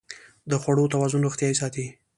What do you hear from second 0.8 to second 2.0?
توازن روغتیا ساتي.